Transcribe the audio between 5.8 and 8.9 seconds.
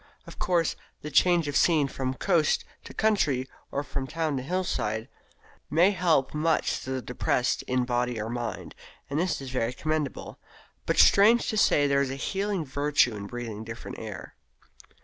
help much the depressed in body or mind;